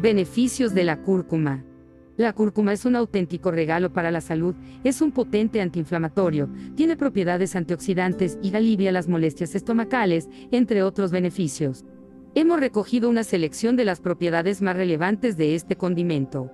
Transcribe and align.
Beneficios 0.00 0.74
de 0.74 0.84
la 0.84 1.02
cúrcuma. 1.02 1.64
La 2.16 2.32
cúrcuma 2.32 2.72
es 2.72 2.84
un 2.84 2.94
auténtico 2.94 3.50
regalo 3.50 3.92
para 3.92 4.12
la 4.12 4.20
salud, 4.20 4.54
es 4.84 5.00
un 5.00 5.10
potente 5.10 5.60
antiinflamatorio, 5.60 6.48
tiene 6.76 6.96
propiedades 6.96 7.56
antioxidantes 7.56 8.38
y 8.40 8.54
alivia 8.54 8.92
las 8.92 9.08
molestias 9.08 9.56
estomacales, 9.56 10.28
entre 10.52 10.84
otros 10.84 11.10
beneficios. 11.10 11.84
Hemos 12.36 12.60
recogido 12.60 13.10
una 13.10 13.24
selección 13.24 13.74
de 13.74 13.86
las 13.86 13.98
propiedades 13.98 14.62
más 14.62 14.76
relevantes 14.76 15.36
de 15.36 15.56
este 15.56 15.74
condimento. 15.74 16.52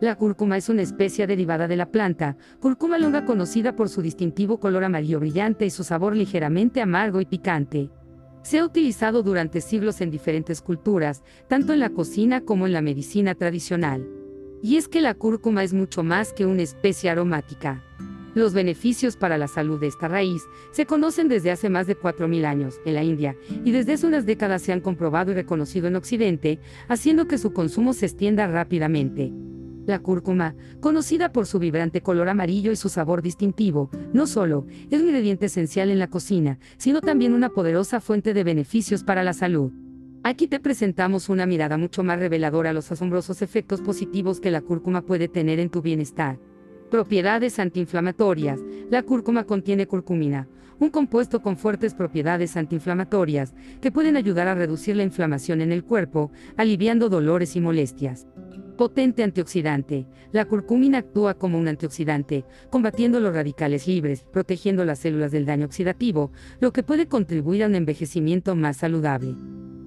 La 0.00 0.16
cúrcuma 0.16 0.56
es 0.56 0.70
una 0.70 0.80
especie 0.80 1.26
derivada 1.26 1.68
de 1.68 1.76
la 1.76 1.90
planta, 1.90 2.38
cúrcuma 2.60 2.96
longa 2.96 3.26
conocida 3.26 3.76
por 3.76 3.90
su 3.90 4.00
distintivo 4.00 4.58
color 4.58 4.84
amarillo 4.84 5.20
brillante 5.20 5.66
y 5.66 5.70
su 5.70 5.84
sabor 5.84 6.16
ligeramente 6.16 6.80
amargo 6.80 7.20
y 7.20 7.26
picante. 7.26 7.90
Se 8.46 8.60
ha 8.60 8.64
utilizado 8.64 9.24
durante 9.24 9.60
siglos 9.60 10.00
en 10.00 10.12
diferentes 10.12 10.62
culturas, 10.62 11.24
tanto 11.48 11.72
en 11.72 11.80
la 11.80 11.90
cocina 11.90 12.42
como 12.42 12.68
en 12.68 12.72
la 12.72 12.80
medicina 12.80 13.34
tradicional. 13.34 14.08
Y 14.62 14.76
es 14.76 14.86
que 14.86 15.00
la 15.00 15.14
cúrcuma 15.14 15.64
es 15.64 15.72
mucho 15.72 16.04
más 16.04 16.32
que 16.32 16.46
una 16.46 16.62
especie 16.62 17.10
aromática. 17.10 17.82
Los 18.36 18.54
beneficios 18.54 19.16
para 19.16 19.36
la 19.36 19.48
salud 19.48 19.80
de 19.80 19.88
esta 19.88 20.06
raíz 20.06 20.44
se 20.70 20.86
conocen 20.86 21.26
desde 21.26 21.50
hace 21.50 21.70
más 21.70 21.88
de 21.88 21.98
4.000 21.98 22.44
años 22.44 22.80
en 22.84 22.94
la 22.94 23.02
India 23.02 23.34
y 23.64 23.72
desde 23.72 23.94
hace 23.94 24.06
unas 24.06 24.26
décadas 24.26 24.62
se 24.62 24.72
han 24.72 24.80
comprobado 24.80 25.32
y 25.32 25.34
reconocido 25.34 25.88
en 25.88 25.96
Occidente, 25.96 26.60
haciendo 26.86 27.26
que 27.26 27.38
su 27.38 27.52
consumo 27.52 27.94
se 27.94 28.06
extienda 28.06 28.46
rápidamente. 28.46 29.32
La 29.86 30.00
cúrcuma, 30.00 30.56
conocida 30.80 31.30
por 31.30 31.46
su 31.46 31.60
vibrante 31.60 32.00
color 32.00 32.28
amarillo 32.28 32.72
y 32.72 32.76
su 32.76 32.88
sabor 32.88 33.22
distintivo, 33.22 33.88
no 34.12 34.26
solo 34.26 34.66
es 34.90 35.00
un 35.00 35.06
ingrediente 35.06 35.46
esencial 35.46 35.90
en 35.90 36.00
la 36.00 36.08
cocina, 36.08 36.58
sino 36.76 37.00
también 37.00 37.32
una 37.32 37.50
poderosa 37.50 38.00
fuente 38.00 38.34
de 38.34 38.42
beneficios 38.42 39.04
para 39.04 39.22
la 39.22 39.32
salud. 39.32 39.70
Aquí 40.24 40.48
te 40.48 40.58
presentamos 40.58 41.28
una 41.28 41.46
mirada 41.46 41.78
mucho 41.78 42.02
más 42.02 42.18
reveladora 42.18 42.70
a 42.70 42.72
los 42.72 42.90
asombrosos 42.90 43.42
efectos 43.42 43.80
positivos 43.80 44.40
que 44.40 44.50
la 44.50 44.60
cúrcuma 44.60 45.02
puede 45.02 45.28
tener 45.28 45.60
en 45.60 45.70
tu 45.70 45.82
bienestar. 45.82 46.40
Propiedades 46.90 47.60
antiinflamatorias. 47.60 48.58
La 48.90 49.04
cúrcuma 49.04 49.44
contiene 49.44 49.86
curcumina, 49.86 50.48
un 50.80 50.90
compuesto 50.90 51.42
con 51.42 51.56
fuertes 51.56 51.94
propiedades 51.94 52.56
antiinflamatorias 52.56 53.54
que 53.80 53.92
pueden 53.92 54.16
ayudar 54.16 54.48
a 54.48 54.56
reducir 54.56 54.96
la 54.96 55.04
inflamación 55.04 55.60
en 55.60 55.70
el 55.70 55.84
cuerpo, 55.84 56.32
aliviando 56.56 57.08
dolores 57.08 57.54
y 57.54 57.60
molestias. 57.60 58.26
Potente 58.76 59.22
antioxidante. 59.22 60.06
La 60.32 60.44
curcumina 60.44 60.98
actúa 60.98 61.32
como 61.32 61.58
un 61.58 61.66
antioxidante, 61.66 62.44
combatiendo 62.68 63.20
los 63.20 63.34
radicales 63.34 63.86
libres, 63.86 64.26
protegiendo 64.30 64.84
las 64.84 64.98
células 64.98 65.32
del 65.32 65.46
daño 65.46 65.64
oxidativo, 65.64 66.30
lo 66.60 66.74
que 66.74 66.82
puede 66.82 67.06
contribuir 67.06 67.64
a 67.64 67.68
un 67.68 67.74
envejecimiento 67.74 68.54
más 68.54 68.76
saludable. 68.76 69.34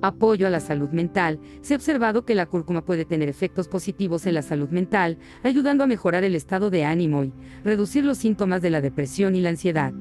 Apoyo 0.00 0.46
a 0.46 0.50
la 0.50 0.60
salud 0.60 0.88
mental. 0.88 1.38
Se 1.60 1.74
ha 1.74 1.76
observado 1.76 2.24
que 2.24 2.34
la 2.34 2.46
cúrcuma 2.46 2.82
puede 2.82 3.04
tener 3.04 3.28
efectos 3.28 3.68
positivos 3.68 4.24
en 4.24 4.34
la 4.34 4.42
salud 4.42 4.70
mental, 4.70 5.18
ayudando 5.42 5.84
a 5.84 5.88
mejorar 5.88 6.24
el 6.24 6.34
estado 6.34 6.70
de 6.70 6.84
ánimo 6.84 7.24
y 7.24 7.32
reducir 7.64 8.06
los 8.06 8.16
síntomas 8.16 8.62
de 8.62 8.70
la 8.70 8.80
depresión 8.80 9.36
y 9.36 9.42
la 9.42 9.50
ansiedad. 9.50 9.92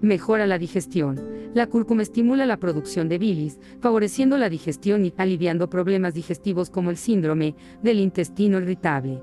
Mejora 0.00 0.46
la 0.46 0.56
digestión. 0.56 1.39
La 1.52 1.66
cúrcuma 1.66 2.02
estimula 2.02 2.46
la 2.46 2.58
producción 2.58 3.08
de 3.08 3.18
bilis, 3.18 3.58
favoreciendo 3.80 4.38
la 4.38 4.48
digestión 4.48 5.04
y 5.04 5.12
aliviando 5.16 5.68
problemas 5.68 6.14
digestivos 6.14 6.70
como 6.70 6.90
el 6.90 6.96
síndrome 6.96 7.56
del 7.82 7.98
intestino 7.98 8.58
irritable. 8.58 9.20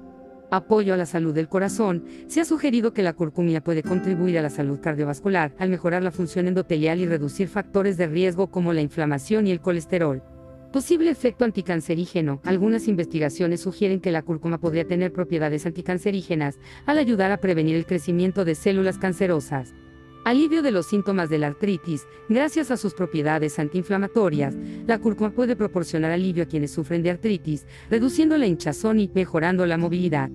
Apoyo 0.51 0.93
a 0.93 0.97
la 0.97 1.05
salud 1.05 1.33
del 1.33 1.47
corazón. 1.47 2.03
Se 2.27 2.41
ha 2.41 2.45
sugerido 2.45 2.93
que 2.93 3.01
la 3.01 3.13
curcumina 3.13 3.63
puede 3.63 3.81
contribuir 3.81 4.37
a 4.37 4.41
la 4.41 4.49
salud 4.49 4.79
cardiovascular 4.81 5.53
al 5.57 5.69
mejorar 5.69 6.03
la 6.03 6.11
función 6.11 6.49
endotelial 6.49 6.99
y 6.99 7.05
reducir 7.05 7.47
factores 7.47 7.95
de 7.95 8.07
riesgo 8.07 8.47
como 8.47 8.73
la 8.73 8.81
inflamación 8.81 9.47
y 9.47 9.51
el 9.51 9.61
colesterol. 9.61 10.21
Posible 10.73 11.09
efecto 11.09 11.45
anticancerígeno. 11.45 12.41
Algunas 12.43 12.89
investigaciones 12.89 13.61
sugieren 13.61 14.01
que 14.01 14.11
la 14.11 14.21
cúrcuma 14.21 14.57
podría 14.57 14.85
tener 14.85 15.13
propiedades 15.13 15.65
anticancerígenas 15.65 16.59
al 16.85 16.97
ayudar 16.97 17.31
a 17.31 17.37
prevenir 17.37 17.77
el 17.77 17.85
crecimiento 17.85 18.43
de 18.43 18.55
células 18.55 18.97
cancerosas. 18.97 19.73
Alivio 20.27 20.61
de 20.61 20.71
los 20.71 20.87
síntomas 20.87 21.29
de 21.29 21.37
la 21.37 21.47
artritis. 21.47 22.05
Gracias 22.27 22.69
a 22.69 22.75
sus 22.75 22.93
propiedades 22.93 23.59
antiinflamatorias, 23.59 24.57
la 24.85 24.99
cúrcuma 24.99 25.31
puede 25.31 25.55
proporcionar 25.55 26.11
alivio 26.11 26.43
a 26.43 26.47
quienes 26.47 26.71
sufren 26.71 27.01
de 27.01 27.11
artritis, 27.11 27.65
reduciendo 27.89 28.37
la 28.37 28.45
hinchazón 28.45 28.99
y 28.99 29.09
mejorando 29.15 29.65
la 29.65 29.77
movilidad. 29.77 30.29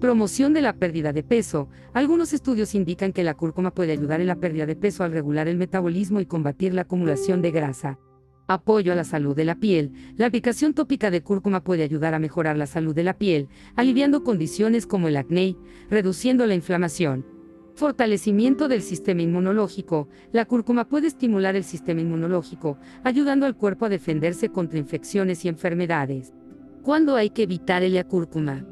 Promoción 0.00 0.52
de 0.52 0.62
la 0.62 0.72
pérdida 0.72 1.12
de 1.12 1.22
peso. 1.22 1.68
Algunos 1.92 2.32
estudios 2.32 2.74
indican 2.74 3.12
que 3.12 3.22
la 3.22 3.34
cúrcuma 3.34 3.72
puede 3.72 3.92
ayudar 3.92 4.20
en 4.20 4.26
la 4.26 4.34
pérdida 4.34 4.66
de 4.66 4.74
peso 4.74 5.04
al 5.04 5.12
regular 5.12 5.46
el 5.46 5.58
metabolismo 5.58 6.18
y 6.18 6.26
combatir 6.26 6.74
la 6.74 6.82
acumulación 6.82 7.40
de 7.40 7.52
grasa. 7.52 8.00
Apoyo 8.48 8.90
a 8.90 8.96
la 8.96 9.04
salud 9.04 9.36
de 9.36 9.44
la 9.44 9.60
piel. 9.60 9.92
La 10.16 10.26
aplicación 10.26 10.74
tópica 10.74 11.12
de 11.12 11.22
cúrcuma 11.22 11.62
puede 11.62 11.84
ayudar 11.84 12.14
a 12.14 12.18
mejorar 12.18 12.58
la 12.58 12.66
salud 12.66 12.96
de 12.96 13.04
la 13.04 13.16
piel, 13.16 13.48
aliviando 13.76 14.24
condiciones 14.24 14.88
como 14.88 15.06
el 15.06 15.16
acné, 15.16 15.54
reduciendo 15.88 16.48
la 16.48 16.56
inflamación. 16.56 17.35
Fortalecimiento 17.76 18.68
del 18.68 18.80
sistema 18.80 19.20
inmunológico. 19.20 20.08
La 20.32 20.46
cúrcuma 20.46 20.88
puede 20.88 21.08
estimular 21.08 21.56
el 21.56 21.64
sistema 21.64 22.00
inmunológico, 22.00 22.78
ayudando 23.04 23.44
al 23.44 23.54
cuerpo 23.54 23.84
a 23.84 23.90
defenderse 23.90 24.48
contra 24.48 24.78
infecciones 24.78 25.44
y 25.44 25.48
enfermedades. 25.48 26.32
¿Cuándo 26.80 27.16
hay 27.16 27.28
que 27.28 27.42
evitar 27.42 27.82
el 27.82 28.02
cúrcuma? 28.06 28.64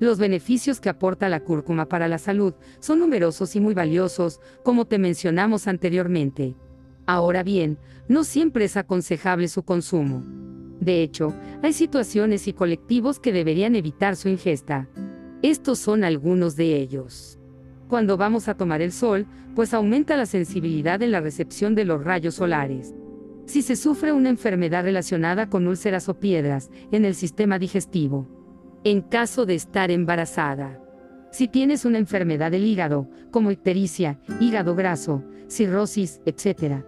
Los 0.00 0.18
beneficios 0.18 0.80
que 0.80 0.88
aporta 0.88 1.28
la 1.28 1.38
cúrcuma 1.38 1.86
para 1.88 2.08
la 2.08 2.18
salud 2.18 2.52
son 2.80 2.98
numerosos 2.98 3.54
y 3.54 3.60
muy 3.60 3.74
valiosos, 3.74 4.40
como 4.64 4.86
te 4.86 4.98
mencionamos 4.98 5.68
anteriormente. 5.68 6.56
Ahora 7.06 7.44
bien, 7.44 7.78
no 8.08 8.24
siempre 8.24 8.64
es 8.64 8.76
aconsejable 8.76 9.46
su 9.46 9.62
consumo. 9.62 10.24
De 10.80 11.04
hecho, 11.04 11.32
hay 11.62 11.72
situaciones 11.72 12.48
y 12.48 12.54
colectivos 12.54 13.20
que 13.20 13.32
deberían 13.32 13.76
evitar 13.76 14.16
su 14.16 14.28
ingesta. 14.28 14.88
Estos 15.42 15.78
son 15.78 16.02
algunos 16.02 16.56
de 16.56 16.74
ellos 16.74 17.37
cuando 17.88 18.16
vamos 18.16 18.48
a 18.48 18.54
tomar 18.54 18.82
el 18.82 18.92
sol, 18.92 19.26
pues 19.54 19.74
aumenta 19.74 20.16
la 20.16 20.26
sensibilidad 20.26 21.02
en 21.02 21.10
la 21.10 21.20
recepción 21.20 21.74
de 21.74 21.84
los 21.84 22.04
rayos 22.04 22.36
solares. 22.36 22.94
Si 23.46 23.62
se 23.62 23.76
sufre 23.76 24.12
una 24.12 24.28
enfermedad 24.28 24.84
relacionada 24.84 25.48
con 25.48 25.66
úlceras 25.66 26.08
o 26.08 26.20
piedras 26.20 26.70
en 26.92 27.04
el 27.04 27.14
sistema 27.14 27.58
digestivo. 27.58 28.28
En 28.84 29.00
caso 29.00 29.46
de 29.46 29.54
estar 29.54 29.90
embarazada. 29.90 30.80
Si 31.32 31.48
tienes 31.48 31.84
una 31.84 31.98
enfermedad 31.98 32.50
del 32.50 32.64
hígado, 32.64 33.08
como 33.30 33.50
ictericia, 33.50 34.20
hígado 34.40 34.74
graso, 34.74 35.24
cirrosis, 35.48 36.20
etc. 36.26 36.84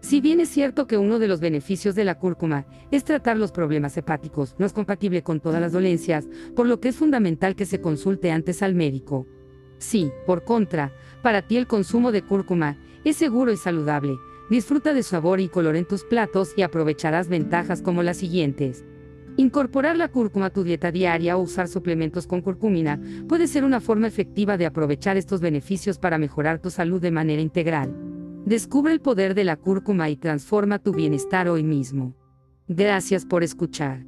Si 0.00 0.20
bien 0.20 0.40
es 0.40 0.48
cierto 0.48 0.86
que 0.86 0.98
uno 0.98 1.18
de 1.18 1.28
los 1.28 1.40
beneficios 1.40 1.94
de 1.94 2.04
la 2.04 2.18
cúrcuma 2.18 2.66
es 2.90 3.04
tratar 3.04 3.36
los 3.36 3.52
problemas 3.52 3.96
hepáticos, 3.96 4.56
no 4.58 4.66
es 4.66 4.72
compatible 4.72 5.22
con 5.22 5.40
todas 5.40 5.60
las 5.60 5.72
dolencias, 5.72 6.28
por 6.56 6.66
lo 6.66 6.80
que 6.80 6.88
es 6.88 6.96
fundamental 6.96 7.54
que 7.54 7.66
se 7.66 7.80
consulte 7.80 8.30
antes 8.30 8.62
al 8.62 8.74
médico. 8.74 9.26
Sí, 9.80 10.12
por 10.26 10.44
contra, 10.44 10.92
para 11.22 11.42
ti 11.42 11.56
el 11.56 11.66
consumo 11.66 12.12
de 12.12 12.22
cúrcuma 12.22 12.76
es 13.02 13.16
seguro 13.16 13.50
y 13.50 13.56
saludable. 13.56 14.16
Disfruta 14.50 14.92
de 14.92 15.02
sabor 15.02 15.40
y 15.40 15.48
color 15.48 15.74
en 15.74 15.86
tus 15.86 16.04
platos 16.04 16.52
y 16.56 16.62
aprovecharás 16.62 17.28
ventajas 17.28 17.82
como 17.82 18.02
las 18.02 18.18
siguientes. 18.18 18.84
Incorporar 19.36 19.96
la 19.96 20.08
cúrcuma 20.08 20.46
a 20.46 20.50
tu 20.50 20.64
dieta 20.64 20.92
diaria 20.92 21.36
o 21.36 21.40
usar 21.40 21.66
suplementos 21.66 22.26
con 22.26 22.42
curcumina 22.42 23.00
puede 23.26 23.46
ser 23.46 23.64
una 23.64 23.80
forma 23.80 24.06
efectiva 24.06 24.58
de 24.58 24.66
aprovechar 24.66 25.16
estos 25.16 25.40
beneficios 25.40 25.98
para 25.98 26.18
mejorar 26.18 26.58
tu 26.58 26.68
salud 26.68 27.00
de 27.00 27.10
manera 27.10 27.40
integral. 27.40 27.94
Descubre 28.44 28.92
el 28.92 29.00
poder 29.00 29.34
de 29.34 29.44
la 29.44 29.56
cúrcuma 29.56 30.10
y 30.10 30.16
transforma 30.16 30.78
tu 30.78 30.92
bienestar 30.92 31.48
hoy 31.48 31.62
mismo. 31.62 32.14
Gracias 32.68 33.24
por 33.24 33.42
escuchar. 33.42 34.04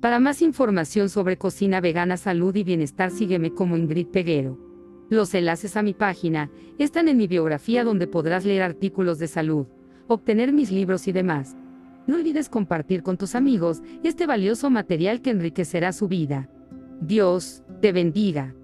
Para 0.00 0.18
más 0.18 0.42
información 0.42 1.08
sobre 1.08 1.36
cocina 1.36 1.80
vegana, 1.80 2.16
salud 2.16 2.56
y 2.56 2.64
bienestar, 2.64 3.12
sígueme 3.12 3.52
como 3.52 3.76
Ingrid 3.76 4.08
Peguero. 4.08 4.71
Los 5.10 5.34
enlaces 5.34 5.76
a 5.76 5.82
mi 5.82 5.94
página 5.94 6.50
están 6.78 7.08
en 7.08 7.16
mi 7.16 7.26
biografía 7.26 7.84
donde 7.84 8.06
podrás 8.06 8.44
leer 8.44 8.62
artículos 8.62 9.18
de 9.18 9.28
salud, 9.28 9.66
obtener 10.08 10.52
mis 10.52 10.70
libros 10.70 11.06
y 11.08 11.12
demás. 11.12 11.56
No 12.06 12.16
olvides 12.16 12.48
compartir 12.48 13.02
con 13.02 13.16
tus 13.16 13.34
amigos 13.34 13.82
este 14.02 14.26
valioso 14.26 14.70
material 14.70 15.22
que 15.22 15.30
enriquecerá 15.30 15.92
su 15.92 16.08
vida. 16.08 16.48
Dios 17.00 17.62
te 17.80 17.92
bendiga. 17.92 18.54